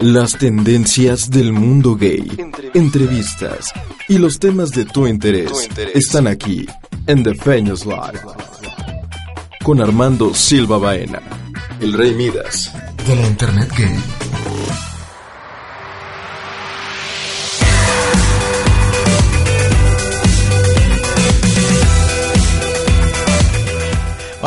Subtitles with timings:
[0.00, 2.30] Las tendencias del mundo gay,
[2.74, 3.72] entrevistas
[4.08, 6.66] y los temas de tu interés están aquí
[7.06, 8.20] en The Feños Live.
[9.64, 11.22] Con Armando Silva Baena,
[11.80, 12.72] el Rey Midas
[13.06, 14.55] de la Internet Gay.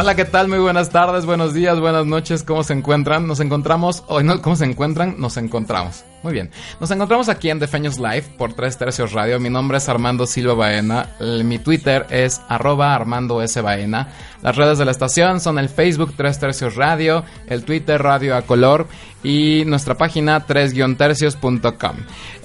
[0.02, 0.48] Hola, ¿qué tal?
[0.48, 2.44] Muy buenas tardes, buenos días, buenas noches.
[2.44, 3.28] ¿Cómo se encuentran?
[3.28, 5.16] Nos encontramos, hoy no, ¿cómo se encuentran?
[5.18, 6.06] Nos encontramos.
[6.24, 6.52] Muy bien.
[6.80, 9.42] Nos encontramos aquí en Defeños Live por 3 Tercios Radio.
[9.42, 11.10] Mi nombre es Armando Silva Baena.
[11.44, 13.60] Mi Twitter es arroba Armando S.
[13.60, 14.08] Baena.
[14.42, 18.44] Las redes de la estación son el Facebook 3 Tercios Radio, el Twitter Radio a
[18.44, 18.88] Color
[19.22, 21.96] y nuestra página 3-tercios.com.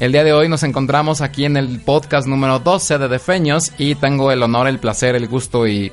[0.00, 3.94] El día de hoy nos encontramos aquí en el podcast número 12 de Defeños y
[3.94, 5.92] tengo el honor, el placer, el gusto y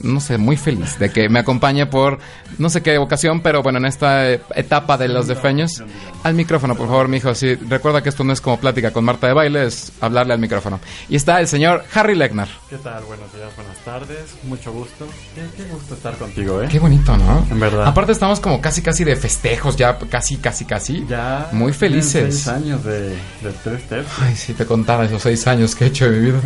[0.00, 2.18] no sé, muy feliz de que me acompañe por
[2.58, 5.82] no sé qué ocasión, pero bueno, en esta etapa de los defeños.
[6.22, 7.34] Al micrófono, por favor, mijo.
[7.34, 10.40] Sí, recuerda que esto no es como plática con Marta de baile, es hablarle al
[10.40, 10.80] micrófono.
[11.08, 12.48] Y está el señor Harry Lechner.
[12.68, 13.04] ¿Qué tal?
[13.04, 14.36] Buenos días, buenas tardes.
[14.44, 15.06] Mucho gusto.
[15.34, 16.68] Qué, gusto estar contigo, ¿eh?
[16.70, 17.46] Qué bonito, ¿no?
[17.50, 17.86] En verdad.
[17.86, 21.06] Aparte estamos como casi, casi de festejos, ya casi, casi, casi.
[21.08, 21.48] Ya.
[21.52, 22.34] Muy felices.
[22.34, 23.82] Seis años de, de tres
[24.20, 26.40] Ay, si te contara esos seis años que he hecho de mi vida.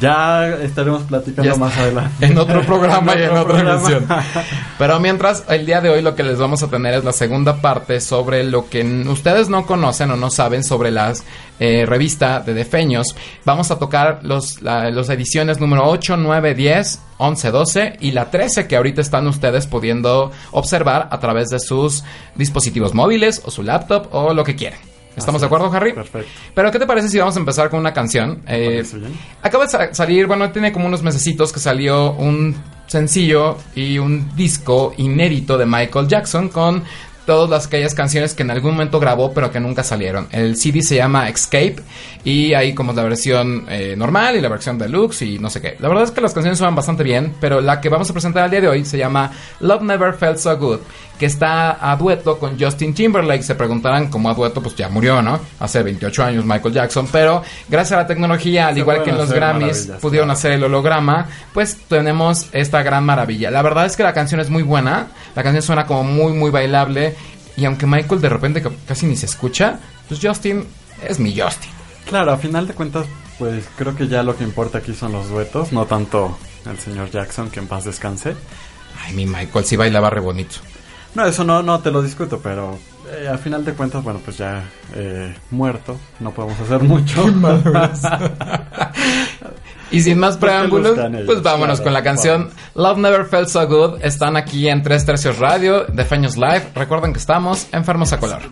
[0.00, 2.26] Ya estaremos platicando más adelante.
[2.26, 4.06] En otro programa y en otra emisión.
[4.78, 7.60] Pero mientras, el día de hoy lo que les vamos a tener es la segunda
[7.60, 11.24] parte sobre lo que ustedes no conocen o no saben sobre las
[11.58, 13.16] eh, revista de Defeños.
[13.44, 18.66] Vamos a tocar los, las ediciones número 8, 9, 10, 11, 12 y la 13
[18.66, 24.08] que ahorita están ustedes pudiendo observar a través de sus dispositivos móviles o su laptop
[24.12, 24.87] o lo que quieran.
[25.18, 25.92] ¿Estamos de acuerdo, Harry?
[25.92, 26.28] Perfecto.
[26.54, 28.42] Pero, ¿qué te parece si vamos a empezar con una canción?
[28.46, 28.82] Eh,
[29.42, 34.94] acaba de salir, bueno, tiene como unos mesecitos que salió un sencillo y un disco
[34.96, 36.82] inédito de Michael Jackson con
[37.28, 40.28] todas las aquellas canciones que en algún momento grabó pero que nunca salieron.
[40.32, 41.76] El CD se llama Escape
[42.24, 45.76] y hay como la versión eh, normal y la versión deluxe y no sé qué.
[45.78, 48.46] La verdad es que las canciones suenan bastante bien, pero la que vamos a presentar
[48.46, 50.80] el día de hoy se llama Love Never Felt So Good,
[51.18, 53.42] que está a dueto con Justin Timberlake.
[53.42, 55.40] Se preguntarán cómo a dueto, pues ya murió, ¿no?
[55.60, 59.32] Hace 28 años Michael Jackson, pero gracias a la tecnología, al igual que en los
[59.32, 63.50] Grammys pudieron hacer el holograma, pues tenemos esta gran maravilla.
[63.50, 66.50] La verdad es que la canción es muy buena, la canción suena como muy muy
[66.50, 67.16] bailable
[67.56, 70.64] y aunque Michael de repente casi ni se escucha, pues Justin
[71.06, 71.70] es mi Justin.
[72.06, 73.06] Claro, a final de cuentas,
[73.38, 77.10] pues creo que ya lo que importa aquí son los duetos, no tanto el señor
[77.10, 78.34] Jackson, que en paz descanse.
[79.04, 80.56] Ay, mi Michael sí bailaba re bonito.
[81.18, 82.78] No, eso no, no te lo discuto, pero
[83.28, 84.62] al final de cuentas, bueno, pues ya
[85.50, 87.24] muerto, no podemos hacer mucho.
[89.90, 90.96] y sin más preámbulos,
[91.26, 94.04] pues vámonos con la canción Love Never Felt So Good.
[94.04, 96.68] Están aquí en Tres Tercios Radio, de Feños Live.
[96.76, 98.42] Recuerden que estamos enfermos a color.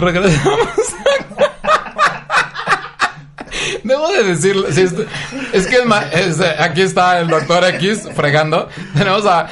[0.00, 0.58] Regresamos.
[3.84, 4.94] Debo de decirlo, si es,
[5.52, 8.68] es que es ma- es, aquí está el doctor X fregando.
[8.96, 9.46] Tenemos a...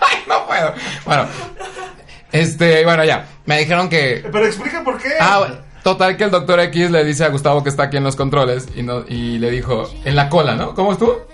[0.00, 0.74] Ay, no puedo.
[1.04, 1.26] Bueno,
[2.32, 3.26] este, bueno, ya.
[3.46, 4.26] Me dijeron que...
[4.30, 5.10] Pero explica por qué.
[5.20, 5.46] Ah,
[5.82, 8.68] total que el doctor X le dice a Gustavo que está aquí en los controles
[8.74, 10.74] y, no, y le dijo, en la cola, ¿no?
[10.74, 11.26] ¿Cómo estuvo?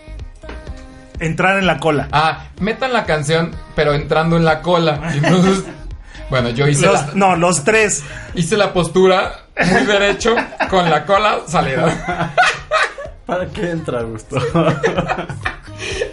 [1.19, 2.09] Entrar en la cola.
[2.13, 5.13] Ah, metan la canción, pero entrando en la cola.
[5.15, 5.65] Y entonces,
[6.31, 8.03] bueno, yo hice, Los- la, no, los tres.
[8.35, 9.43] hice la postura
[9.73, 10.35] muy derecho
[10.71, 12.33] con la cola salida.
[13.27, 14.37] ¿Para qué entra, Gusto?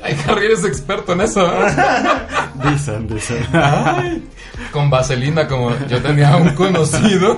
[0.04, 1.48] Ay, Harry, eres experto en eso.
[1.48, 2.70] ¿no?
[2.72, 3.46] dicen, dicen.
[3.54, 4.28] Ay,
[4.72, 7.38] con vaselina como yo tenía un conocido.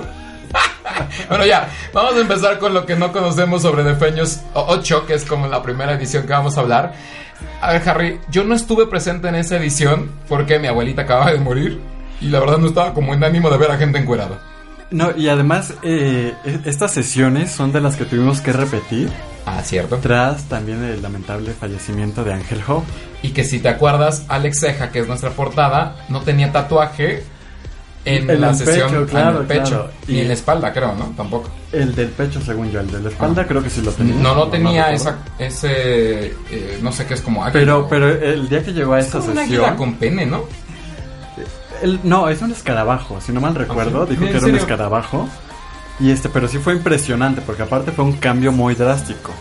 [1.28, 5.24] Bueno, ya, vamos a empezar con lo que no conocemos sobre Defeños 8, que es
[5.24, 6.94] como la primera edición que vamos a hablar.
[7.60, 11.38] A ver, Harry, yo no estuve presente en esa edición porque mi abuelita acababa de
[11.38, 11.80] morir
[12.20, 14.40] y la verdad no estaba como en ánimo de ver a gente encuerada.
[14.90, 19.10] No, y además, eh, e- estas sesiones son de las que tuvimos que repetir
[19.44, 19.96] Ah, cierto.
[19.98, 22.84] tras también el lamentable fallecimiento de Ángel Ho.
[23.22, 27.24] Y que si te acuerdas, Alex Ceja, que es nuestra portada, no tenía tatuaje
[28.04, 29.64] en, En la sesión pecho, en claro, el pecho.
[29.68, 29.90] claro.
[30.06, 31.06] Ni Y- en la espalda, creo, ¿no?
[31.16, 31.50] Tampoco.
[31.72, 34.14] El del pecho, según yo, el de la espalda creo que sí lo tenía.
[34.14, 35.18] No, no tenía recuerdo.
[35.38, 37.52] esa, ese, eh, no sé qué es como águila.
[37.60, 39.64] Pero, pero el día que llegó a esa como una sesión...
[39.64, 40.44] águila con pene, ¿no?
[41.82, 44.10] El- no, es un escarabajo, si no mal recuerdo, ¿Ah, sí?
[44.12, 45.28] dijo ¿En que era un escarabajo.
[45.98, 49.32] Y este, pero sí fue impresionante, porque aparte fue un cambio muy drástico.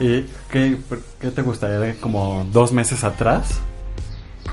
[0.00, 0.76] ¿Y qué,
[1.20, 1.94] qué te gustaría?
[2.00, 3.60] Como dos meses atrás,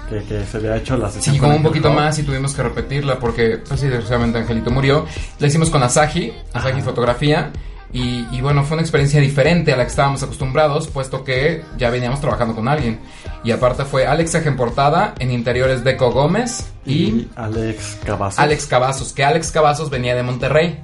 [0.10, 1.36] que, que se le ha hecho la sesión.
[1.36, 5.06] Sí, como un poquito más y tuvimos que repetirla porque, pues sí, desgraciadamente Angelito murió.
[5.40, 6.82] La hicimos con Asahi, Asahi Ajá.
[6.84, 7.52] Fotografía.
[7.94, 11.90] Y, y bueno, fue una experiencia diferente a la que estábamos acostumbrados, puesto que ya
[11.90, 13.00] veníamos trabajando con alguien.
[13.44, 18.40] Y aparte fue Alex en portada, en interiores Deco Gómez y, Y Alex Cavazos.
[18.40, 20.80] Alex Cavazos, que Alex Cavazos venía de Monterrey.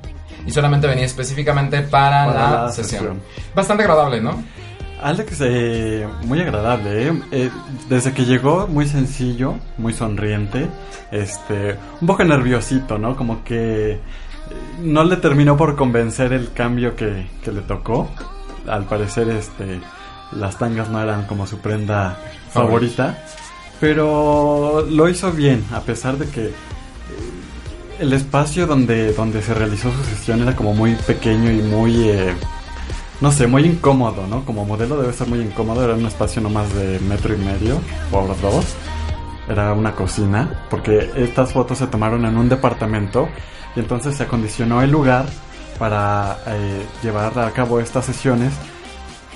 [0.46, 3.00] Y solamente venía específicamente para, Para la, la sesión.
[3.00, 3.22] sesión.
[3.56, 4.44] Bastante agradable, ¿no?
[5.02, 7.14] Alex, eh, muy agradable, ¿eh?
[7.32, 7.50] Eh,
[7.90, 10.68] Desde que llegó, muy sencillo, muy sonriente,
[11.12, 13.16] este, un poco nerviosito, ¿no?
[13.18, 14.00] Como que
[14.82, 18.10] no le terminó por convencer el cambio que, que le tocó.
[18.68, 19.82] Al parecer, este,
[20.32, 22.18] las tangas no eran como su prenda
[22.50, 23.26] favorita,
[23.80, 26.54] pero lo hizo bien, a pesar de que eh,
[28.00, 32.10] el espacio donde, donde se realizó su sesión era como muy pequeño y muy...
[32.10, 32.34] eh,
[33.22, 34.44] no sé, muy incómodo, ¿no?
[34.44, 35.82] Como modelo debe ser muy incómodo.
[35.84, 37.80] Era un espacio no más de metro y medio
[38.12, 38.76] por dos.
[39.48, 43.30] Era una cocina, porque estas fotos se tomaron en un departamento
[43.76, 45.26] y entonces se acondicionó el lugar
[45.80, 48.54] para eh, llevar a cabo estas sesiones.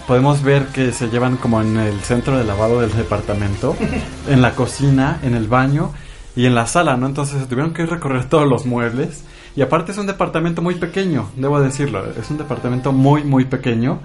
[0.07, 3.75] Podemos ver que se llevan como en el centro de lavado del departamento,
[4.27, 5.91] en la cocina, en el baño
[6.35, 7.07] y en la sala, ¿no?
[7.07, 9.23] Entonces se tuvieron que recorrer todos los muebles.
[9.55, 12.05] Y aparte es un departamento muy pequeño, debo decirlo.
[12.11, 13.99] Es un departamento muy, muy pequeño.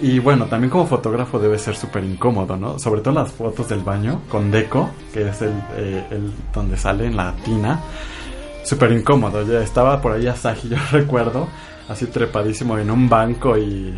[0.00, 2.80] Y bueno, también como fotógrafo debe ser súper incómodo, ¿no?
[2.80, 7.06] Sobre todo las fotos del baño con deco, que es el, eh, el donde sale
[7.06, 7.80] en la tina.
[8.64, 9.42] Súper incómodo.
[9.46, 11.48] Ya estaba por ahí Asahi, yo recuerdo,
[11.88, 13.94] así trepadísimo en un banco y,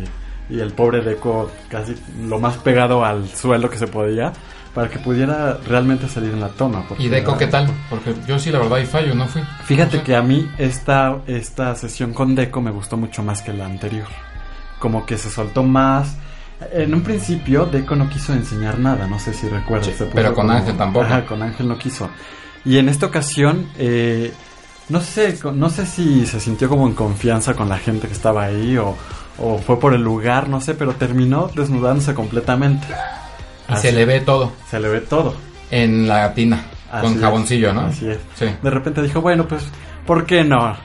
[0.49, 1.95] y el pobre deco casi
[2.27, 4.33] lo más pegado al suelo que se podía
[4.73, 6.83] para que pudiera realmente salir en la toma.
[6.87, 7.67] porque ¿Y Deco era- qué tal?
[7.89, 9.41] Porque yo sí, la verdad, y fallo, no fui.
[9.63, 10.05] Fíjate No sé.
[10.05, 14.07] que a mí esta, esta sesión con Deco me gustó mucho más que la anterior.
[14.79, 16.17] Como que se soltó más.
[16.73, 19.87] En un principio Deco no quiso enseñar nada, no sé si recuerdas.
[19.97, 21.05] Sí, pero con como- Ángel tampoco.
[21.05, 22.09] Ajá, con Ángel no quiso.
[22.65, 24.33] Y en esta ocasión, eh,
[24.89, 28.43] no sé, no sé si se sintió como en confianza con la gente que estaba
[28.45, 28.95] ahí o,
[29.39, 32.87] o fue por el lugar, no sé, pero terminó desnudándose completamente.
[33.69, 35.33] Y Así- se le ve todo Se le ve todo.
[35.71, 37.81] en la tina, Así con es, jaboncillo, ¿no?
[37.81, 38.19] Así es.
[38.35, 38.45] Sí.
[38.61, 39.63] de repente dijo, bueno, pues,
[40.05, 40.75] ¿por qué no?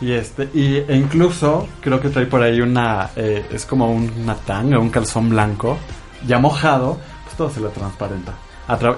[0.00, 4.34] Y este, y, e incluso creo que trae por ahí una, eh, es como una
[4.34, 5.78] tanga, un calzón blanco,
[6.26, 8.32] ya mojado, pues todo se le transparenta.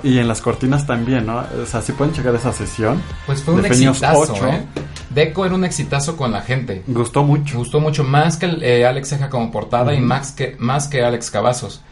[0.02, 1.42] Y en las cortinas también, ¿no?
[1.62, 4.48] O sea, si pueden checar esa sesión, Pues fue un De exitazo, 8.
[4.48, 4.62] ¿eh?
[5.10, 6.82] Deco era un exitazo con la gente.
[6.86, 7.58] gustó mucho.
[7.58, 10.06] gustó mucho más que eh, Alex Ceja como portada y Ujú.
[10.06, 11.82] más que, más que Alex Cavazos.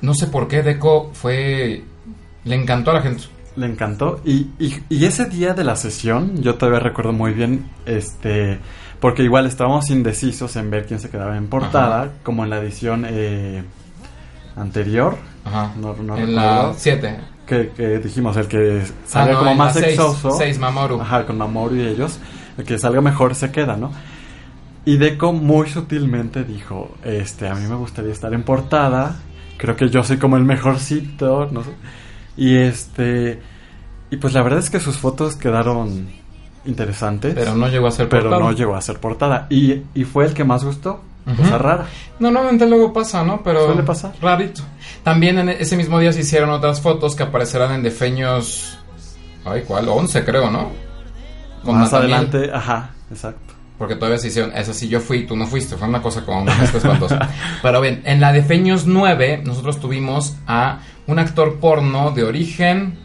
[0.00, 1.82] No sé por qué Deco fue...
[2.44, 3.24] Le encantó a la gente.
[3.56, 4.20] Le encantó.
[4.24, 8.58] Y, y, y ese día de la sesión, yo todavía recuerdo muy bien, este,
[9.00, 12.10] porque igual estábamos indecisos en ver quién se quedaba en portada, Ajá.
[12.22, 13.64] como en la edición eh,
[14.56, 15.16] anterior.
[15.44, 15.72] Ajá.
[15.76, 16.32] No, no en recuerdo.
[16.32, 17.20] la 7.
[17.46, 20.32] que, que dijimos, el que salga como más sexoso.
[20.32, 21.00] 6 Mamoru.
[21.00, 22.18] Ajá, con Mamoru y ellos.
[22.56, 23.90] El que salga mejor se queda, ¿no?
[24.86, 29.16] Y Deco muy sutilmente dijo, este, a mí me gustaría estar en portada.
[29.56, 31.70] Creo que yo soy como el mejorcito, no sé.
[32.36, 33.40] Y este,
[34.10, 36.08] y pues la verdad es que sus fotos quedaron
[36.66, 37.34] interesantes.
[37.34, 38.42] Pero no llegó a ser pero portada.
[38.42, 39.46] no llegó a ser portada.
[39.50, 41.00] Y, y fue el que más gustó.
[41.36, 41.86] Cosa rara.
[42.18, 43.42] Normalmente luego pasa, ¿no?
[43.42, 44.12] Pero Suele pasar.
[44.20, 44.62] Rarito.
[45.04, 48.78] También en ese mismo día se hicieron otras fotos que aparecerán en Defeños.
[49.44, 49.88] Ay, ¿cuál?
[49.88, 50.70] 11, creo, ¿no?
[51.62, 52.14] Con más Nathaniel.
[52.14, 53.54] adelante, ajá, exacto.
[53.78, 54.52] Porque todavía se hicieron.
[54.56, 55.76] Esa sí, yo fui, tú no fuiste.
[55.76, 57.28] Fue una cosa como una espantosa.
[57.62, 62.96] Pero bien, en la Defeños 9, nosotros tuvimos a un actor porno de origen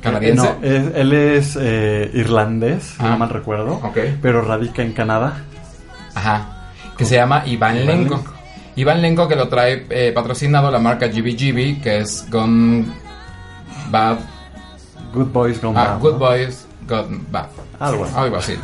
[0.00, 0.42] canadiense.
[0.60, 3.10] No, es- él es eh, irlandés, Ah.
[3.10, 3.74] no mal recuerdo.
[3.82, 3.98] Ok.
[4.22, 5.42] Pero radica en Canadá.
[6.14, 6.70] Ajá.
[6.96, 8.24] Que se llama Iván Iván Lenko.
[8.78, 8.90] Lenko.
[8.90, 12.86] Iván Lenko que lo trae eh, patrocinado la marca GBGB, que es Gone
[13.90, 14.18] Bad.
[15.12, 16.18] Good Boys Gone Ah, Bad, Good ¿no?
[16.18, 17.46] Boys Gone Bad.
[17.80, 18.14] Algo así.
[18.16, 18.54] Algo así.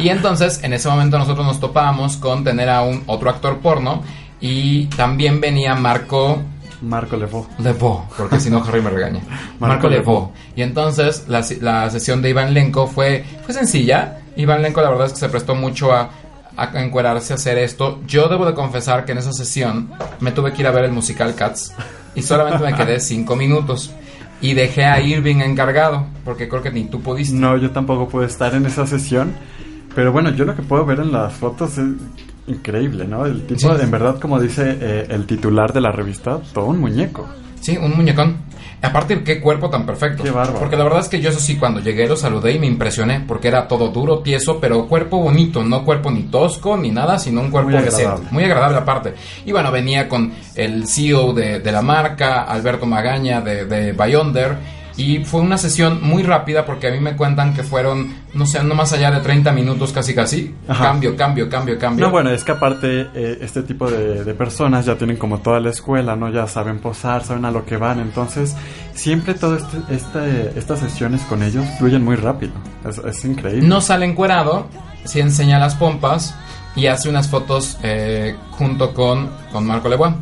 [0.00, 4.02] Y entonces, en ese momento nosotros nos topábamos con tener a un otro actor porno
[4.40, 6.42] y también venía Marco
[6.82, 7.46] Marco Lefo.
[7.58, 9.20] Lebeau, porque si no Harry me regaña.
[9.60, 9.88] Marco, Marco.
[9.88, 10.32] Lebeau.
[10.56, 14.18] Y entonces la, la sesión de Iván Lenko fue, fue sencilla.
[14.36, 16.10] Iván Lenko la verdad es que se prestó mucho a,
[16.56, 18.00] a encuerarse a hacer esto.
[18.06, 19.90] Yo debo de confesar que en esa sesión
[20.20, 21.72] me tuve que ir a ver el musical Cats
[22.14, 23.92] y solamente me quedé cinco minutos.
[24.40, 27.34] Y dejé a Irving encargado, porque creo que ni tú pudiste.
[27.36, 29.32] No, yo tampoco pude estar en esa sesión.
[29.94, 31.84] Pero bueno, yo lo que puedo ver en las fotos es
[32.48, 33.24] increíble, ¿no?
[33.24, 33.82] El tipo, Sí.
[33.82, 37.28] en verdad, como dice eh, el titular de la revista, todo un muñeco.
[37.60, 38.38] Sí, un muñecón.
[38.82, 40.24] Aparte, qué cuerpo tan perfecto.
[40.24, 40.58] Qué bárbaro.
[40.58, 43.20] Porque la verdad es que yo eso sí, cuando llegué lo saludé y me impresioné,
[43.26, 47.40] porque era todo duro, tieso, pero cuerpo bonito, no cuerpo ni tosco ni nada, sino
[47.40, 48.02] un cuerpo Muy decente.
[48.04, 48.28] agradable.
[48.32, 49.14] Muy agradable aparte.
[49.46, 54.81] Y bueno, venía con el CEO de, de la marca, Alberto Magaña de, de Beyonder.
[54.96, 58.62] Y fue una sesión muy rápida porque a mí me cuentan que fueron, no sé,
[58.62, 60.54] no más allá de 30 minutos casi casi.
[60.68, 60.84] Ajá.
[60.84, 62.06] Cambio, cambio, cambio, cambio.
[62.06, 65.60] No, bueno, es que aparte eh, este tipo de, de personas ya tienen como toda
[65.60, 66.28] la escuela, ¿no?
[66.30, 68.54] Ya saben posar, saben a lo que van, entonces
[68.94, 72.52] siempre todas este, este- estas sesiones con ellos fluyen muy rápido.
[72.88, 73.66] Es, es increíble.
[73.66, 74.66] No sale encuerado,
[75.04, 76.34] sí enseña las pompas
[76.76, 80.16] y hace unas fotos eh, junto con, con Marco Leguán.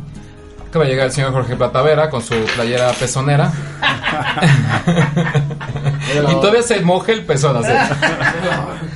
[0.71, 3.51] Acaba de llegar el señor Jorge Platavera con su playera pezonera.
[6.29, 7.57] y todavía se moja el pezón.
[7.57, 7.71] así.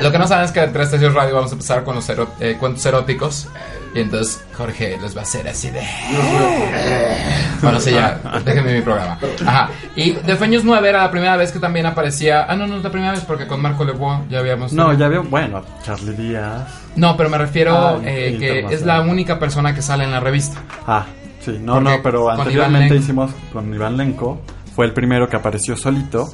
[0.00, 2.08] Lo que no saben es que en Tres Tercios Radio vamos a empezar con los
[2.08, 3.48] ero- eh, cuentos eróticos.
[3.94, 5.80] Y entonces Jorge los va a hacer así de...
[7.62, 9.18] Bueno, sí, ya, déjenme mi programa.
[9.46, 9.70] Ajá.
[9.96, 12.44] Y The Feños 9 era la primera vez que también aparecía...
[12.48, 14.72] Ah, no, no es la primera vez porque con Marco Leguán ya habíamos...
[14.72, 16.64] No, ya veo, bueno, Charlie Díaz.
[16.96, 20.20] No, pero me refiero Ah, eh, que es la única persona que sale en la
[20.20, 20.58] revista.
[20.86, 21.06] Ah,
[21.40, 24.42] sí, no, Porque no, pero anteriormente hicimos con Iván Lenko,
[24.74, 26.28] fue el primero que apareció solito.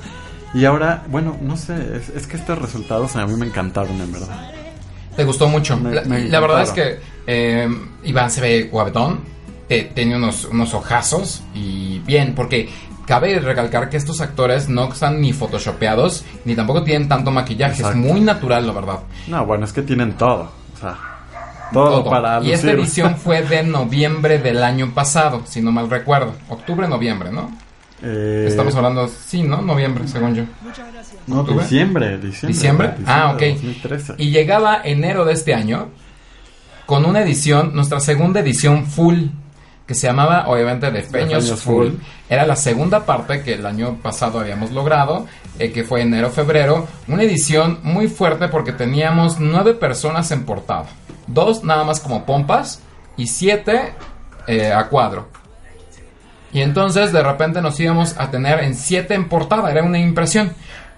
[0.54, 4.12] Y ahora, bueno, no sé, es, es que estos resultados a mí me encantaron, en
[4.12, 4.50] verdad.
[5.16, 5.76] Te gustó mucho.
[5.76, 7.68] Me- la, me la verdad es que eh,
[8.04, 9.20] Iván se ve guapetón,
[9.68, 12.68] te- tiene unos, unos ojazos y bien, porque
[13.06, 17.98] cabe recalcar que estos actores no están ni photoshopeados ni tampoco tienen tanto maquillaje, Exacto.
[17.98, 18.98] es muy natural, la verdad.
[19.28, 20.96] No, bueno, es que tienen todo, o sea,
[21.72, 26.34] todo, para y esta edición fue de noviembre del año pasado, si no mal recuerdo.
[26.48, 27.50] Octubre, noviembre, ¿no?
[28.02, 29.60] Eh, Estamos hablando, sí, ¿no?
[29.60, 30.44] Noviembre, según yo.
[31.26, 32.94] No, diciembre, diciembre.
[33.06, 33.42] Ah, ok.
[33.42, 34.14] 2013.
[34.18, 35.88] Y llegaba enero de este año
[36.86, 39.26] con una edición, nuestra segunda edición full,
[39.86, 41.56] que se llamaba obviamente de Full.
[41.56, 41.88] Full.
[42.28, 45.26] Era la segunda parte que el año pasado habíamos logrado,
[45.58, 46.86] eh, que fue enero-febrero.
[47.08, 50.86] Una edición muy fuerte porque teníamos nueve personas en portada.
[51.26, 52.80] Dos nada más como pompas
[53.16, 53.94] y siete
[54.46, 55.28] eh, a cuadro.
[56.52, 60.52] Y entonces de repente nos íbamos a tener en siete en portada, era una impresión.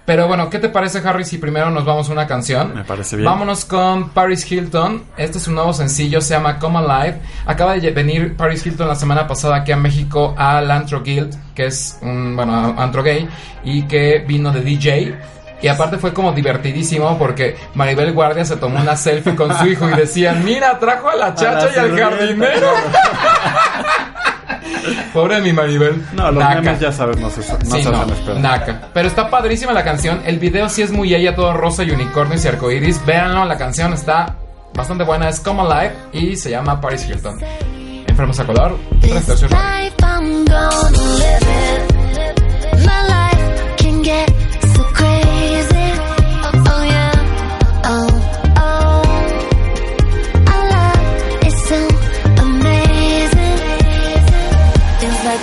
[0.05, 2.75] Pero bueno, ¿qué te parece Harry si primero nos vamos a una canción?
[2.75, 3.25] Me parece bien.
[3.25, 5.05] Vámonos con Paris Hilton.
[5.17, 7.21] Este es un nuevo sencillo, se llama Come Alive.
[7.47, 11.67] Acaba de venir Paris Hilton la semana pasada aquí a México al Antro Guild, que
[11.67, 13.29] es un, bueno, antro gay,
[13.63, 15.15] y que vino de DJ.
[15.63, 19.89] Y aparte fue como divertidísimo porque Maribel Guardia se tomó una selfie con su hijo
[19.89, 22.73] y decían, mira, trajo a la chacha y al jardinero.
[25.13, 26.03] Pobre mi Maribel.
[26.13, 26.61] No, los Naca.
[26.61, 27.59] memes ya sabemos eso.
[27.65, 28.41] No Sí, se no, hacen esperar.
[28.41, 28.81] naca.
[28.95, 30.21] Pero está padrísima la canción.
[30.25, 33.05] El video sí es muy ella, todo rosa y unicornios y arcoiris.
[33.05, 34.37] Véanlo, la canción está
[34.75, 35.29] bastante buena.
[35.29, 37.39] Es Come Alive y se llama Paris Hilton.
[38.07, 39.51] Enfermos a color, tres This tercios.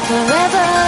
[0.09, 0.78] Forever.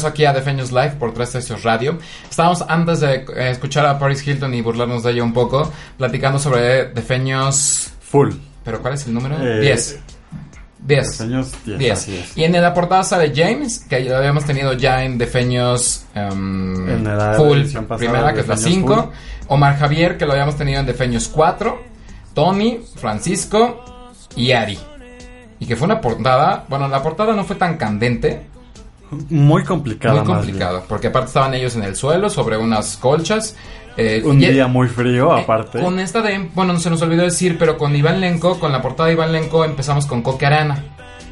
[0.00, 1.98] Regreso aquí a Defeños Live por Tres Tercios Radio.
[2.28, 6.38] Estábamos antes de eh, escuchar a Paris Hilton y burlarnos de ella un poco, platicando
[6.38, 7.92] sobre Defeños...
[8.00, 8.30] Full.
[8.64, 9.36] ¿Pero cuál es el número?
[9.40, 9.98] Eh, 10.
[10.80, 11.18] 10.
[11.18, 11.92] Defeños 10, 10.
[11.92, 12.36] así es.
[12.36, 17.04] Y en la portada sale James, que lo habíamos tenido ya en Defeños em, En
[17.04, 17.62] la Full,
[17.98, 18.94] primera, que es la Defeños 5.
[18.94, 19.12] Full.
[19.48, 21.82] Omar Javier, que lo habíamos tenido en Defeños 4.
[22.34, 23.84] Tony, Francisco
[24.34, 24.78] y Ari.
[25.58, 28.46] Y que fue una portada, bueno, la portada no fue tan candente,
[29.28, 30.22] Muy complicada.
[30.22, 33.56] muy complicado, porque aparte estaban ellos en el suelo sobre unas colchas.
[33.96, 34.22] eh.
[34.24, 35.80] Un y- día muy frío, eh, aparte.
[35.80, 39.08] Con esta de, bueno, se nos olvidó decir, pero con Iván Lenco, con la portada
[39.08, 40.84] de Iván Lenco, empezamos con Coque Arana.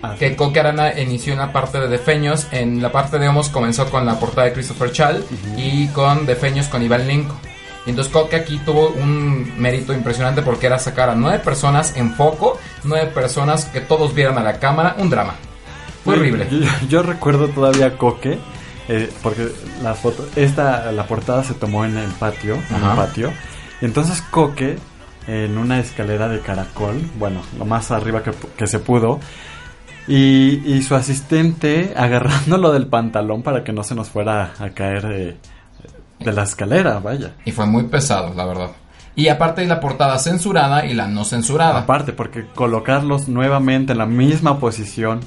[0.02, 3.48] Ah, Que Coque Arana inició en la parte de Defeños, en la parte de Homos
[3.48, 5.24] comenzó con la portada de Christopher Chal
[5.56, 7.34] y con Defeños con Iván Lenco.
[7.86, 12.12] Y entonces Coque aquí tuvo un mérito impresionante porque era sacar a nueve personas en
[12.12, 15.34] foco, nueve personas que todos vieran a la cámara, un drama.
[16.08, 16.48] Fue horrible.
[16.50, 18.38] Yo, yo recuerdo todavía Coque,
[18.88, 19.48] eh, porque
[19.82, 23.32] la foto, esta, la portada se tomó en el patio, en un patio.
[23.80, 24.78] Y entonces Coque,
[25.26, 29.20] en una escalera de caracol, bueno, lo más arriba que, que se pudo,
[30.06, 35.06] y, y su asistente agarrándolo del pantalón para que no se nos fuera a caer
[35.06, 35.36] de,
[36.20, 37.34] de la escalera, vaya.
[37.44, 38.70] Y fue muy pesado, la verdad.
[39.14, 41.80] Y aparte la portada censurada y la no censurada.
[41.80, 45.20] Aparte, porque colocarlos nuevamente en la misma posición,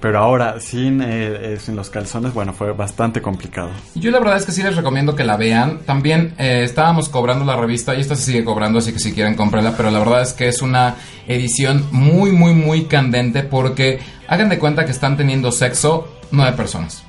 [0.00, 1.06] pero ahora sin, eh,
[1.54, 3.70] eh, sin los calzones, bueno, fue bastante complicado.
[3.94, 5.80] Yo la verdad es que sí les recomiendo que la vean.
[5.80, 9.34] También eh, estábamos cobrando la revista y esta se sigue cobrando, así que si quieren
[9.34, 9.76] comprarla.
[9.76, 14.58] Pero la verdad es que es una edición muy, muy, muy candente porque hagan de
[14.58, 17.04] cuenta que están teniendo sexo nueve personas.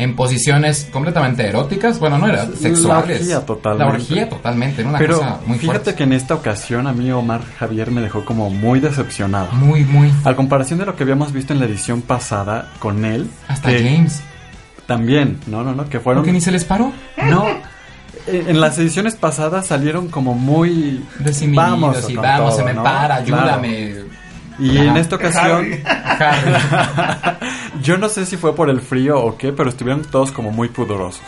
[0.00, 3.20] En posiciones completamente eróticas, bueno, no era sexuales.
[3.20, 3.84] orgía totalmente.
[3.84, 5.94] La orgía totalmente, era una Pero cosa muy fíjate fuerte.
[5.96, 9.52] que en esta ocasión a mí Omar Javier me dejó como muy decepcionado.
[9.52, 10.10] Muy, muy.
[10.24, 13.84] A comparación de lo que habíamos visto en la edición pasada con él, Hasta que
[13.84, 14.22] James.
[14.86, 16.22] también, no, no, no, que fueron...
[16.22, 16.92] Porque ni se les paró.
[17.28, 17.46] No,
[18.26, 21.04] en en las ediciones pasadas salieron como muy...
[21.18, 22.82] Desinhibidos y vamos, se todo, me ¿no?
[22.82, 23.62] para, Claro.
[24.60, 24.90] Y Ajá.
[24.90, 26.52] en esta ocasión, Harry.
[27.82, 30.68] yo no sé si fue por el frío o qué, pero estuvieron todos como muy
[30.68, 31.22] pudorosos.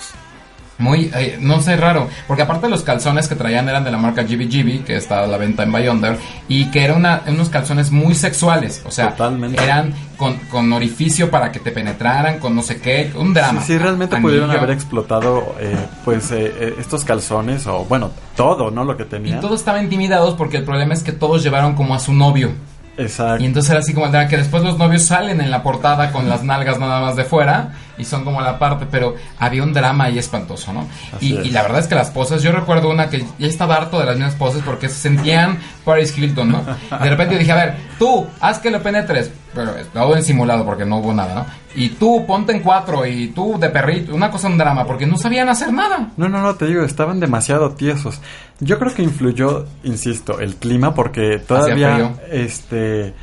[0.78, 2.08] Muy, eh, no sé, raro.
[2.26, 5.36] Porque aparte los calzones que traían eran de la marca GBGB, que está a la
[5.36, 6.18] venta en Beyonder,
[6.48, 8.82] y que eran una- unos calzones muy sexuales.
[8.84, 9.62] O sea, Totalmente.
[9.62, 13.60] eran con, con orificio para que te penetraran, con no sé qué, un drama.
[13.60, 14.28] Sí, sí, realmente Anillo.
[14.28, 18.82] pudieron haber explotado eh, pues eh, eh, estos calzones o bueno, todo, ¿no?
[18.84, 19.40] Lo que Y tenían.
[19.40, 22.50] todos estaban intimidados porque el problema es que todos llevaron como a su novio.
[22.96, 23.42] Exacto.
[23.42, 26.44] Y entonces era así como que después los novios salen en la portada con las
[26.44, 30.18] nalgas nada más de fuera y son como la parte, pero había un drama ahí
[30.18, 30.88] espantoso, ¿no?
[31.20, 31.46] Y, es.
[31.46, 34.06] y la verdad es que las poses, yo recuerdo una que ya estaba harto de
[34.06, 36.64] las mismas poses porque se sentían Paris Hilton, ¿no?
[36.64, 40.64] De repente yo dije, a ver, tú, haz que lo penetres, pero todo en simulado
[40.64, 41.46] porque no hubo nada, ¿no?
[41.74, 45.16] Y tú, ponte en cuatro y tú de perrito, una cosa un drama porque no
[45.16, 46.10] sabían hacer nada.
[46.16, 48.20] No, no, no, te digo, estaban demasiado tiesos.
[48.60, 53.14] Yo creo que influyó, insisto, el clima porque todavía, este,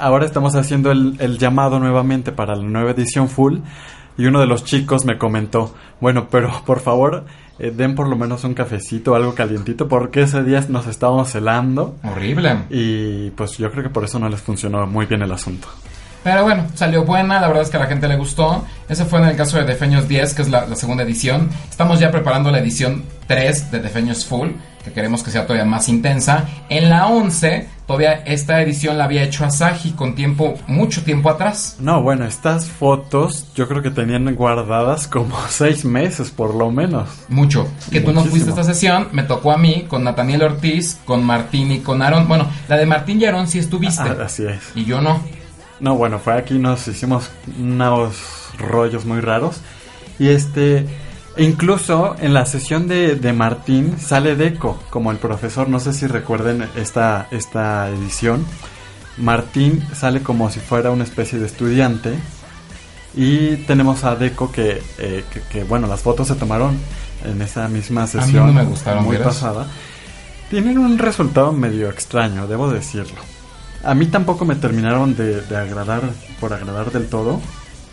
[0.00, 3.58] ahora estamos haciendo el, el llamado nuevamente para la nueva edición full
[4.16, 7.24] y uno de los chicos me comentó, bueno, pero por favor
[7.58, 11.96] eh, den por lo menos un cafecito algo calientito porque ese día nos estábamos helando
[12.04, 12.64] Horrible.
[12.70, 15.68] y pues yo creo que por eso no les funcionó muy bien el asunto.
[16.30, 18.62] Pero bueno, salió buena, la verdad es que a la gente le gustó.
[18.86, 21.48] Ese fue en el caso de Defeños 10, que es la, la segunda edición.
[21.70, 24.50] Estamos ya preparando la edición 3 de Defeños Full,
[24.84, 26.44] que queremos que sea todavía más intensa.
[26.68, 31.76] En la 11, todavía esta edición la había hecho Asahi con tiempo, mucho tiempo atrás.
[31.80, 37.08] No, bueno, estas fotos yo creo que tenían guardadas como seis meses por lo menos.
[37.30, 37.66] Mucho.
[37.90, 41.24] Que tú no fuiste a esta sesión, me tocó a mí, con Nathaniel Ortiz, con
[41.24, 42.28] Martín y con Aaron.
[42.28, 44.02] Bueno, la de Martín y Aaron sí estuviste.
[44.02, 44.60] Ah, así es.
[44.74, 45.37] Y yo no.
[45.80, 48.16] No, bueno, fue aquí nos hicimos unos
[48.58, 49.60] rollos muy raros.
[50.18, 50.86] Y este,
[51.36, 55.68] incluso en la sesión de, de Martín sale Deco como el profesor.
[55.68, 58.44] No sé si recuerden esta, esta edición.
[59.16, 62.18] Martín sale como si fuera una especie de estudiante.
[63.14, 66.76] Y tenemos a Deco que, eh, que, que, bueno, las fotos se tomaron
[67.24, 68.46] en esa misma mí sesión.
[68.46, 69.66] no me gustaron, Muy pasada.
[70.50, 73.20] Tienen un resultado medio extraño, debo decirlo.
[73.90, 76.02] A mí tampoco me terminaron de, de agradar,
[76.40, 77.40] por agradar del todo.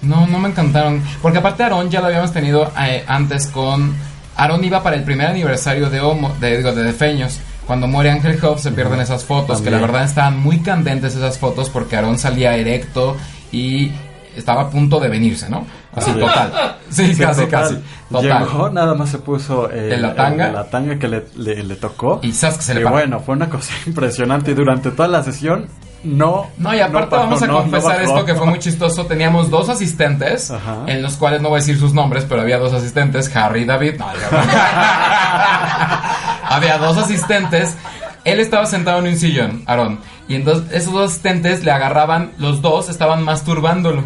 [0.02, 1.02] No, no me encantaron.
[1.22, 3.96] Porque aparte Aarón ya lo habíamos tenido eh, antes con...
[4.38, 7.40] Aarón iba para el primer aniversario de Homo, de, digo, de Defeños.
[7.66, 11.40] Cuando muere Ángel Huff se pierden esas fotos, que la verdad estaban muy candentes esas
[11.40, 13.16] fotos porque Aarón salía erecto
[13.52, 13.92] y
[14.36, 15.66] estaba a punto de venirse, ¿no?
[15.96, 16.20] Así, Sí.
[16.20, 16.78] total.
[16.90, 17.62] Sí, Sí, casi, total.
[17.64, 17.76] casi.
[18.12, 18.46] Total.
[18.46, 20.52] Llegó, nada más se puso eh, ¿En la tanga?
[20.52, 22.20] la tanga que le, le- le tocó.
[22.22, 22.96] Y sabes que se le paró.
[22.98, 24.52] bueno, fue una cosa impresionante.
[24.52, 25.68] Y durante toda la sesión,
[26.06, 26.50] no.
[26.58, 29.06] No, y aparte vamos a no- confesar esto que fue muy chistoso.
[29.06, 30.84] Teníamos dos asistentes, Ajá.
[30.88, 33.66] en los cuales no voy a decir sus nombres, pero había dos asistentes, Harry y
[33.66, 33.96] David.
[34.00, 34.06] No,
[36.50, 37.76] había dos asistentes.
[38.24, 40.00] Él estaba sentado en un sillón, Aarón.
[40.28, 44.04] Y entonces esos dos asistentes le agarraban, los dos estaban masturbándolo.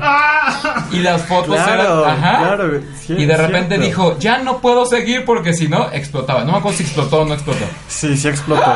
[0.92, 2.18] Y las fotos Claro, eran.
[2.24, 2.38] Ajá.
[2.40, 3.86] claro, sí, y de repente cierto.
[3.86, 6.44] dijo, ya no puedo seguir porque si no, explotaba.
[6.44, 7.64] No me acuerdo si explotó o no explotó.
[7.88, 8.64] Sí, sí explotó.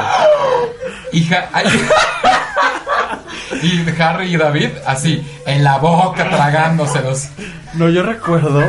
[1.12, 1.66] Y, Ja- ay-
[3.62, 7.30] y Harry y David, así, en la boca, tragándoselos.
[7.74, 8.63] No, yo recuerdo.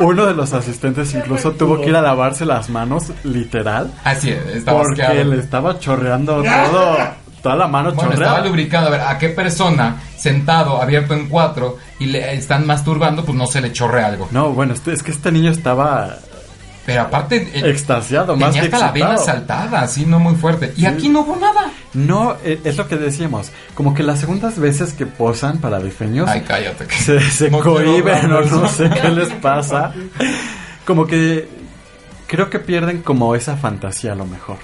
[0.00, 3.92] Uno de los asistentes incluso tuvo que ir a lavarse las manos, literal.
[4.04, 5.30] Así es, estaba Porque asqueado.
[5.30, 6.96] le estaba chorreando todo.
[7.42, 8.32] Toda la mano Bueno, chorreada.
[8.34, 8.86] estaba lubricado.
[8.86, 13.46] A ver, ¿a qué persona sentado, abierto en cuatro, y le están masturbando, pues no
[13.46, 14.28] se le chorre algo?
[14.30, 16.16] No, bueno, este- es que este niño estaba
[16.84, 20.72] Pero aparte, eh, extasiado, más tenía que hasta la vena saltada, así, no muy fuerte.
[20.76, 21.70] Y aquí no hubo nada.
[21.94, 23.52] No, eh, es lo que decíamos.
[23.74, 26.86] Como que las segundas veces que posan para defeños Ay, cállate.
[26.98, 28.66] se, se No cohiben no eso.
[28.68, 29.92] sé qué les pasa.
[30.84, 31.48] Como que
[32.26, 34.56] creo que pierden como esa fantasía a lo mejor.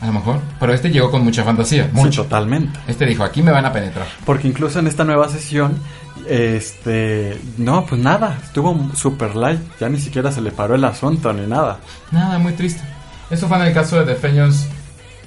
[0.00, 0.40] A lo mejor.
[0.58, 1.84] Pero este llegó con mucha fantasía.
[1.84, 2.22] Sí, Mucho.
[2.22, 2.78] totalmente.
[2.88, 4.06] Este dijo, aquí me van a penetrar.
[4.24, 5.78] Porque incluso en esta nueva sesión,
[6.28, 11.32] este, no, pues nada, estuvo super light, ya ni siquiera se le paró el asunto
[11.32, 11.78] ni nada.
[12.10, 12.82] Nada, muy triste.
[13.30, 14.66] Eso fue en el caso de Defeños.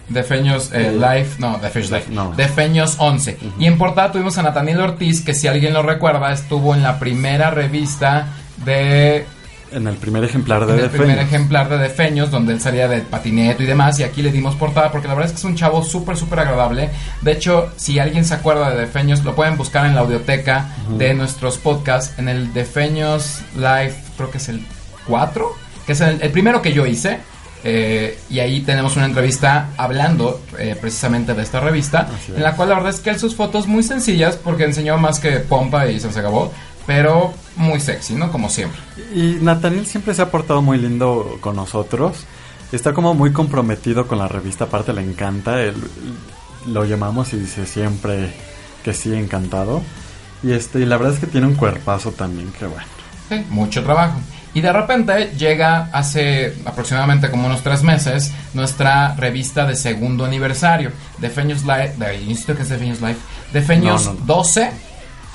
[0.07, 2.31] Defeños eh, Life, no, Defeños Life, No.
[2.35, 3.39] Defeños 11.
[3.57, 6.99] Y en portada tuvimos a Nathaniel Ortiz, que si alguien lo recuerda, estuvo en la
[6.99, 8.27] primera revista
[8.63, 9.25] de.
[9.71, 11.33] En el primer ejemplar de en el primer Defeños.
[11.33, 13.99] ejemplar de Defeños, donde él salía de patineto y demás.
[13.99, 16.39] Y aquí le dimos portada, porque la verdad es que es un chavo súper, súper
[16.39, 16.89] agradable.
[17.21, 21.13] De hecho, si alguien se acuerda de Defeños, lo pueden buscar en la audioteca de
[21.13, 24.65] nuestros podcasts, en el Defeños Live, creo que es el
[25.07, 27.19] 4, que es el, el primero que yo hice.
[27.67, 32.35] Eh, y ahí tenemos una entrevista hablando eh, precisamente de esta revista, es.
[32.35, 35.19] en la cual la verdad es que él sus fotos muy sencillas, porque enseñó más
[35.19, 36.53] que pompa y se acabó,
[36.85, 38.31] pero muy sexy, ¿no?
[38.31, 38.79] Como siempre.
[39.13, 42.25] Y Nathaniel siempre se ha portado muy lindo con nosotros.
[42.71, 45.61] Está como muy comprometido con la revista, aparte le encanta.
[45.61, 45.75] él-
[46.67, 48.33] lo llamamos y dice siempre
[48.83, 49.83] que sí, encantado.
[50.41, 52.85] Y este, y la verdad es que tiene un cuerpazo también, que bueno.
[53.29, 54.19] Sí, mucho trabajo.
[54.55, 60.91] Y de repente llega hace aproximadamente como unos tres meses nuestra revista de segundo aniversario,
[61.19, 63.17] Defeños Life, de, insisto que es Defeños Life,
[63.53, 64.25] Defeños No, no, no.
[64.25, 64.71] 12,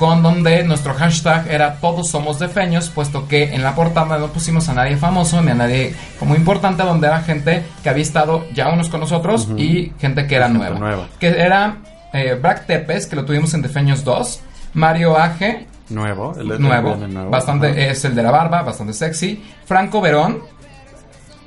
[0.01, 4.67] con donde nuestro hashtag era Todos somos Defeños, puesto que en la portada no pusimos
[4.71, 8.71] a nadie famoso ni a nadie como importante, donde era gente que había estado ya
[8.71, 10.79] unos con nosotros y gente que era Gente nueva.
[10.79, 11.09] nueva.
[11.21, 11.77] Que era
[12.15, 14.41] eh, Brack Tepes, que lo tuvimos en Defeños 2,
[14.73, 16.97] Mario Age, Nuevo, él- él nuevo,
[17.31, 20.39] bastante es el de la barba, bastante sexy, Franco Verón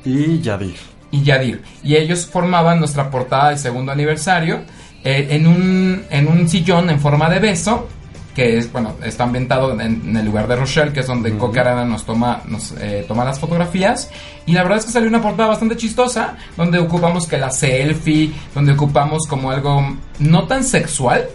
[0.05, 0.75] Y Yadir.
[1.11, 1.63] y Yadir.
[1.83, 4.59] Y ellos formaban nuestra portada del segundo aniversario
[5.03, 7.87] eh, en, un, en un sillón en forma de beso,
[8.35, 11.59] que es, bueno, está ambientado en, en el lugar de Rochelle, que es donde Coque
[11.59, 14.09] Arana nos toma, nos eh, toma las fotografías.
[14.45, 18.31] Y la verdad es que salió una portada bastante chistosa, donde ocupamos que la selfie,
[18.55, 21.27] donde ocupamos como algo no tan sexual,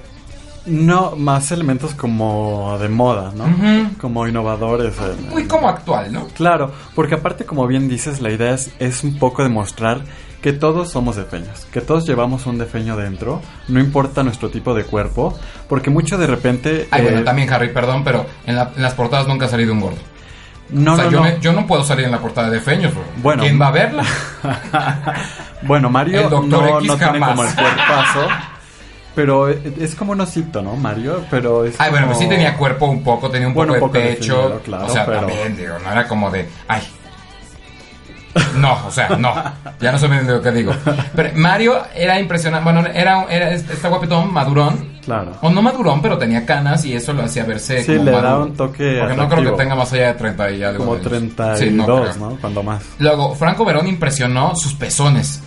[0.66, 3.44] No, más elementos como de moda, ¿no?
[3.98, 4.94] Como innovadores.
[5.30, 6.26] muy como actual, ¿no?
[6.36, 10.02] Claro, porque aparte, como bien dices, la idea es, es un poco demostrar
[10.42, 14.84] que todos somos defeños, que todos llevamos un defeño dentro, no importa nuestro tipo de
[14.84, 15.36] cuerpo,
[15.68, 16.88] porque mucho de repente...
[16.92, 19.72] Ay, bueno, eh, también Harry, perdón, pero en, la- en las portadas nunca ha salido
[19.72, 19.98] un gordo.
[20.70, 21.24] No, o sea, no, yo, no.
[21.24, 23.02] me- yo no puedo salir en la portada de Feños, bro.
[23.22, 23.42] Bueno.
[23.42, 24.04] ¿Quién va a verla?
[25.62, 26.48] bueno, Mario El Dr.
[26.48, 27.28] no, X no tiene jamás.
[27.30, 28.28] como el cuerpazo,
[29.14, 31.24] pero es como un osito, ¿no, Mario?
[31.30, 33.92] Pero es Ay, bueno, pues sí tenía cuerpo un poco, tenía un Bueno, poco un
[33.92, 34.34] de poco pecho.
[34.36, 36.48] definido, claro, o sea, pero- también, digo, no era como de.
[36.68, 36.82] Ay.
[38.56, 39.32] No, o sea, no.
[39.80, 40.72] Ya no sé lo que digo.
[41.14, 42.64] Pero Mario era impresionante.
[42.70, 44.98] Bueno, era, era está guapetón, madurón.
[45.04, 45.32] Claro.
[45.40, 48.22] O no madurón, pero tenía canas y eso lo hacía verse Sí, como le da
[48.22, 48.44] maduro.
[48.44, 49.56] un toque Porque no creo atractivo.
[49.56, 50.78] que tenga más allá de 30 y algo.
[50.84, 51.10] Como de años.
[51.36, 51.70] 32, Sí,
[52.20, 52.30] no.
[52.30, 52.36] ¿no?
[52.40, 52.82] Cuando más.
[52.98, 55.42] Luego, Franco Verón impresionó sus pezones.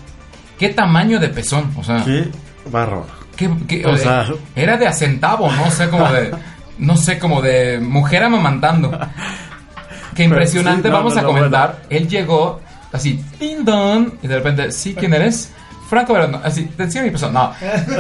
[0.58, 1.72] ¿Qué tamaño de pezón?
[1.78, 2.30] O sea, Qué
[2.72, 3.06] bárbaro.
[3.36, 5.65] ¿qué- qué- O sea- era de a centavo, ¿no?
[5.65, 6.32] O sea, como de,
[6.80, 8.91] no sé, como de mujer amamantando.
[10.15, 11.82] Qué impresionante, sí, no, vamos no, a comentar.
[11.89, 12.60] Él llegó
[12.91, 15.51] así, ding dong, y de repente, ¿sí quién eres?
[15.89, 17.32] Franco Verón, así, te enseño mi persona.
[17.32, 17.54] No,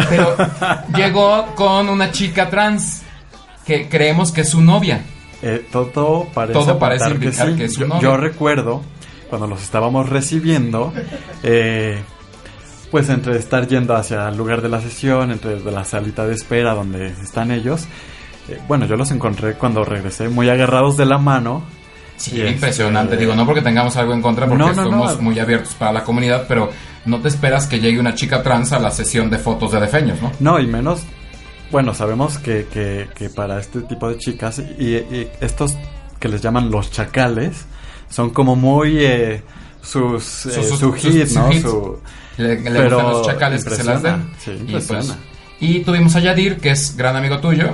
[0.09, 0.35] pero
[0.95, 3.01] llegó con una chica trans
[3.65, 5.01] que creemos que es su novia.
[5.41, 8.01] Eh, todo parece, Todo parece indicar que es su yo, novio.
[8.01, 8.81] yo recuerdo
[9.29, 10.93] cuando los estábamos recibiendo,
[11.43, 12.01] eh,
[12.91, 16.73] pues entre estar yendo hacia el lugar de la sesión, entre la salita de espera
[16.75, 17.87] donde están ellos,
[18.49, 21.63] eh, bueno, yo los encontré cuando regresé muy agarrados de la mano.
[22.21, 23.17] Sí, impresionante.
[23.17, 25.21] Digo, no porque tengamos algo en contra, porque No, no, somos no.
[25.21, 26.69] muy abiertos para la comunidad, pero
[27.05, 30.21] no te esperas que llegue una chica trans a la sesión de fotos de defeños,
[30.21, 30.31] ¿no?
[30.39, 31.01] No, y menos,
[31.71, 35.75] bueno, sabemos que, que, que para este tipo de chicas y, y estos
[36.19, 37.65] que les llaman los chacales,
[38.09, 39.41] son como muy eh,
[39.81, 41.51] sus, eh, Sus- su hit, sus ¿no?
[41.53, 41.99] Su,
[42.37, 44.29] Le, le Pero gustan los chacales que se las den.
[44.37, 45.17] sí, y, pues,
[45.59, 47.73] y tuvimos a Yadir, que es gran amigo tuyo,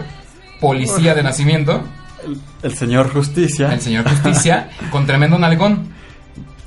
[0.62, 1.82] policía de nacimiento,
[2.26, 5.90] el, el señor Justicia, el señor Justicia, con tremendo nalgón.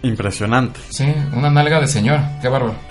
[0.02, 0.80] impresionante.
[0.90, 2.74] Sí, una nalga de señor, qué bárbaro.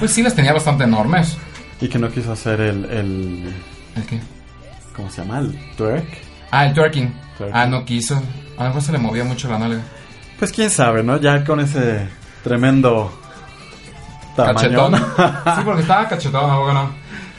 [0.00, 1.36] Pues sí, las tenía bastante enormes.
[1.80, 3.54] y que no quiso hacer el, el
[3.96, 4.20] ¿El qué?
[4.94, 5.38] ¿cómo se llama?
[5.40, 6.06] El twerk.
[6.50, 7.12] Ah, el twerking.
[7.38, 7.56] Twerking.
[7.56, 8.20] Ah, no quiso.
[8.58, 9.80] A lo mejor se le movía mucho la nalga.
[10.38, 11.18] Pues quién sabe, ¿no?
[11.18, 12.08] Ya con ese
[12.42, 13.12] tremendo
[14.36, 14.54] tamaño.
[14.56, 14.94] Cachetón.
[15.56, 16.90] Sí, porque estaba cachetón, ¿no?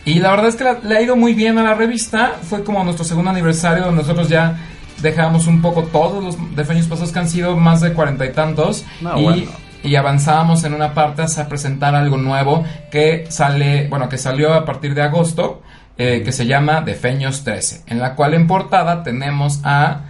[0.06, 2.34] Y la verdad es que la- le ha ido muy bien a la revista.
[2.42, 4.58] Fue como nuestro segundo aniversario donde nosotros ya
[5.02, 8.86] dejamos un poco todos los defeños pasados que han sido más de cuarenta y tantos.
[9.02, 9.44] No, y, bueno.
[9.84, 14.66] y avanzábamos en una parte hasta presentar algo nuevo que sale, bueno, que salió a
[14.66, 15.62] partir de agosto,
[15.98, 17.84] eh, que se llama Defeños 13.
[17.88, 20.02] En la cual en portada tenemos a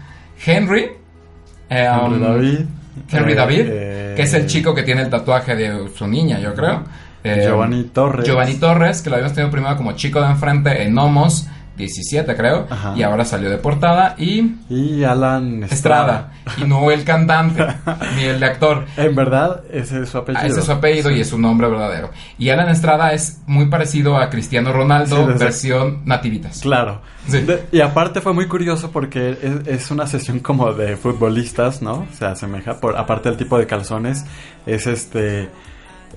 [0.46, 0.90] Henry.
[1.70, 2.60] eh, Henry um, David.
[3.12, 6.40] Henry eh, David, eh, que es el chico que tiene el tatuaje de su niña,
[6.40, 6.84] yo creo.
[7.24, 8.26] Eh, Giovanni Torres.
[8.26, 12.68] Giovanni Torres, que lo habíamos tenido primero como chico de enfrente en Homos 17, creo.
[12.70, 12.94] Ajá.
[12.96, 14.14] Y ahora salió de portada.
[14.18, 16.32] Y Y Alan Estrada.
[16.58, 17.66] Y no el cantante,
[18.16, 18.86] ni el de actor.
[18.98, 20.44] En verdad, ese es su apellido.
[20.44, 22.12] Ah, ese es su apellido y es su nombre verdadero.
[22.38, 26.60] Y Alan Estrada es muy parecido a Cristiano Ronaldo, Sí, versión nativitas.
[26.62, 27.02] Claro.
[27.28, 27.40] Sí.
[27.42, 32.06] De- y aparte fue muy curioso porque es, es una sesión como de futbolistas, ¿no?
[32.14, 34.26] Se asemeja, por, aparte del tipo de calzones,
[34.68, 35.50] es este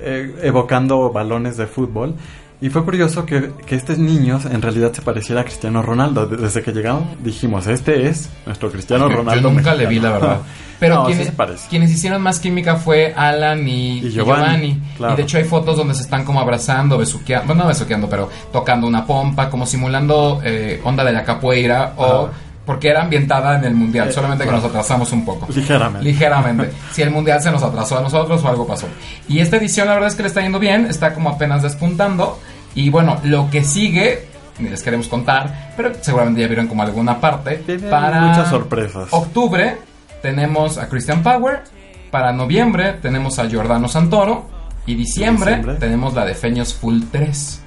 [0.00, 2.14] eh, evocando balones de fútbol.
[2.60, 6.26] Y fue curioso que, que estos niños en realidad se pareciera a Cristiano Ronaldo.
[6.26, 9.34] De- Desde que llegamos dijimos, este es nuestro Cristiano Ronaldo.
[9.34, 9.76] Yo nunca mexicano".
[9.76, 10.38] le vi, la verdad.
[10.80, 15.14] Pero No, sí quienes, quienes hicieron más química fue Alan y, Y y Giovanni, claro.
[15.14, 18.30] Y de hecho hay fotos donde se están como abrazando, besuqueando, bueno, no besuqueando, pero
[18.52, 22.28] tocando una pompa, como simulando eh, onda de la capoeira o...
[22.66, 25.46] Porque era ambientada en el mundial, Eh, solamente que nos atrasamos un poco.
[25.54, 26.04] Ligeramente.
[26.08, 26.72] Ligeramente.
[26.92, 28.86] si el mundial se nos atrasó a nosotros o algo pasó.
[29.28, 32.38] Y esta edición la verdad es que le está yendo bien, está como apenas despuntando.
[32.74, 37.20] Y bueno, lo que sigue, ni les queremos contar, pero seguramente ya vieron como alguna
[37.20, 37.58] parte.
[37.58, 39.08] Tiene para muchas sorpresas.
[39.10, 39.76] Octubre
[40.22, 41.62] tenemos a Christian Power.
[42.10, 44.52] Para noviembre tenemos a Giordano Santoro.
[44.86, 45.76] Y diciembre, Diciembre.
[45.80, 47.62] tenemos la de Feños Full 3.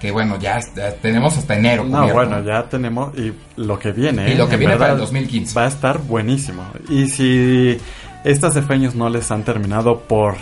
[0.00, 1.84] Que bueno, ya, ya tenemos hasta enero.
[1.84, 2.14] No, cubierto.
[2.14, 4.32] bueno, ya tenemos y lo que viene.
[4.32, 5.54] Y lo que en viene para el verdad, 2015.
[5.58, 6.64] Va a estar buenísimo.
[6.88, 7.78] Y si
[8.24, 10.36] estas defeños no les han terminado por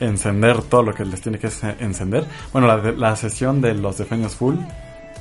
[0.00, 1.48] encender todo lo que les tiene que
[1.80, 4.56] encender, bueno, la, la sesión de los defeños full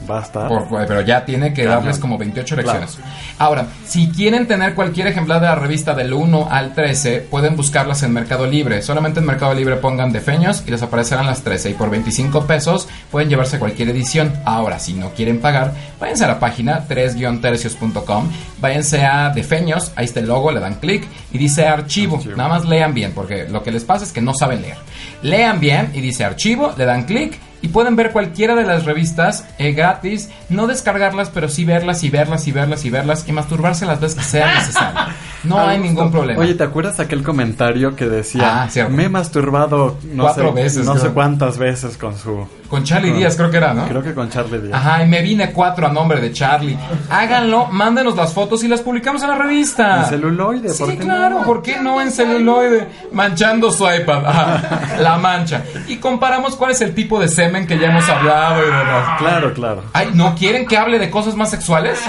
[0.10, 0.48] va a estar.
[0.48, 2.98] Por- pero ya tiene que darles como 28 lecciones.
[3.38, 8.04] Ahora, si quieren tener cualquier ejemplar de la revista del 1 al 13, pueden buscarlas
[8.04, 8.82] en Mercado Libre.
[8.82, 11.70] Solamente en Mercado Libre pongan defeños y les aparecerán las 13.
[11.72, 14.34] Y por 25 pesos pueden llevarse cualquier edición.
[14.46, 20.20] Ahora, si no quieren pagar, váyanse a la página 3-tercios.com, váyanse a defeños, ahí está
[20.20, 22.18] el logo, le dan clic y dice archivo.
[22.18, 22.36] Archivo.
[22.36, 24.78] Nada más lean bien, porque lo que les pasa es que no saben leer.
[25.22, 29.46] Lean bien y dice archivo, le dan clic y pueden ver cualquiera de las revistas
[29.58, 33.86] eh, gratis, no descargarlas, pero sí verlas y verlas y verlas y verlas y masturbarse
[33.86, 35.00] las veces que sea necesario.
[35.44, 36.40] No hay ningún problema.
[36.40, 40.86] Oye, ¿te acuerdas aquel comentario que decía, Ah, me he masturbado no, Cuatro sé, veces,
[40.86, 41.06] no creo.
[41.06, 42.48] sé cuántas veces con su...
[42.72, 43.86] Con Charlie Díaz creo que era, ¿no?
[43.86, 44.74] Creo que con Charlie Díaz.
[44.74, 46.78] Ajá, y me vine cuatro a nombre de Charlie.
[47.10, 50.04] Háganlo, mándenos las fotos y las publicamos en la revista.
[50.04, 51.46] En celuloide, Sí, ¿por qué claro, no?
[51.46, 52.88] ¿por qué no en celuloide?
[53.12, 54.26] Manchando su iPad.
[54.26, 55.64] Ajá, la mancha.
[55.90, 59.18] Y comparamos cuál es el tipo de semen que ya hemos hablado y demás.
[59.20, 59.84] Claro, claro.
[59.92, 62.00] Ay, ¿no quieren que hable de cosas más sexuales?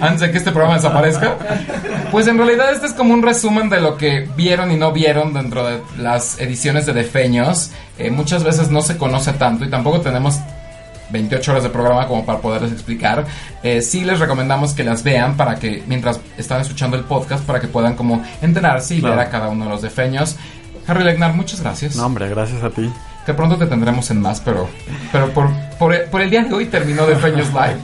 [0.00, 1.36] Antes de que este programa desaparezca.
[2.10, 5.32] Pues en realidad este es como un resumen de lo que vieron y no vieron
[5.34, 7.70] dentro de las ediciones de Defeños.
[7.98, 10.38] Eh, muchas veces no se conoce tanto y tampoco tenemos
[11.10, 13.26] 28 horas de programa como para poderles explicar.
[13.62, 17.60] Eh, sí les recomendamos que las vean para que, mientras están escuchando el podcast, para
[17.60, 19.16] que puedan como enterarse y Claro.
[19.16, 20.36] ver a cada uno de los defeños.
[20.86, 21.96] Harry Legnar, muchas gracias.
[21.96, 22.90] No, hombre, gracias a ti.
[23.26, 24.68] Que pronto te tendremos en más, pero,
[25.10, 25.50] pero por,
[25.80, 27.76] por, por el día de hoy terminó Defeños Live.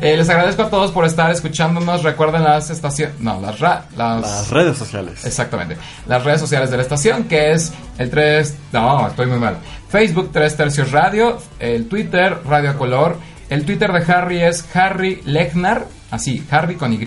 [0.00, 2.02] Eh, les agradezco a todos por estar escuchándonos.
[2.02, 3.18] Recuerden las estaciones.
[3.20, 5.24] No, las, ra- las, Las redes sociales.
[5.24, 5.76] Exactamente.
[6.06, 8.54] Las redes sociales de la estación, que es el 3...
[8.72, 9.58] No, estoy muy mal.
[9.88, 13.16] Facebook 3 Tercios Radio, el Twitter Radio Color,
[13.48, 16.98] el Twitter de Harry es Harry Lechnar, así, Harry con Y,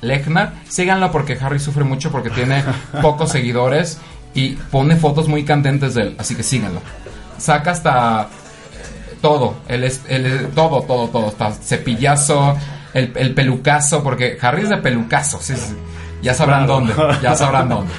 [0.00, 0.54] Lechnar.
[0.68, 2.64] Síganlo porque Harry sufre mucho porque tiene
[3.02, 3.98] pocos seguidores
[4.34, 6.80] y pone fotos muy candentes de él, así que síganlo.
[7.36, 8.28] Saca hasta
[9.22, 12.56] todo, el, es- el- todo, todo, todo, hasta cepillazo,
[12.92, 15.74] el, el pelucazo, porque Harry es de pelucazo, sí, sí,
[16.22, 16.80] ya sabrán Claro.
[16.80, 17.92] dónde, ya sabrán dónde.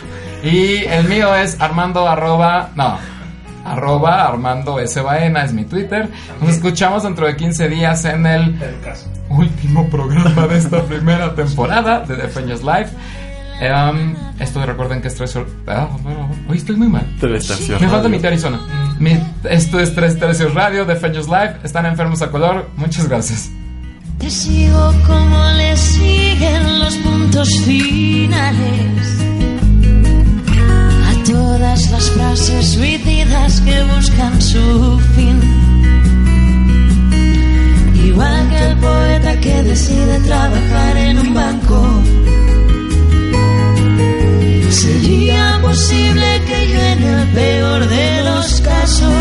[0.44, 2.98] Y el mío es Armando arroba, no,
[3.66, 5.00] arroba Armando S.
[5.02, 6.10] Baena, es mi Twitter.
[6.42, 8.56] Nos escuchamos dentro de 15 días en el
[9.30, 12.90] último programa de esta primera temporada de Defeños Live.
[13.62, 15.88] Em, esto recuerden que es tres hor- ah,
[16.50, 17.06] hoy estoy muy mal.
[17.22, 18.60] Me falta mi Arizona.
[19.00, 19.20] Mi-
[19.50, 21.58] esto es Tres Tercios Radio de Feños Live.
[21.64, 22.70] Están enfermos a color.
[22.78, 23.50] Muchas gracias.
[24.20, 29.20] Te sigo como le siguen los puntos finales
[31.10, 35.40] a todas las frases suicidas que buscan su fin.
[38.06, 42.02] Igual que el poeta que decide trabajar en un banco.
[44.74, 49.14] Sería posible que yo en el peor de los casos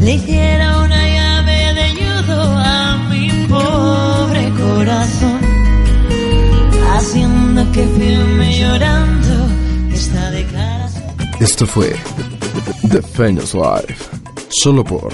[0.00, 5.40] le hiciera una llave de judo a mi pobre corazón,
[6.94, 9.48] haciendo que firme llorando
[9.92, 11.04] esta declaración.
[11.38, 11.94] Esto fue
[12.90, 13.96] The Famous Live,
[14.48, 15.12] solo por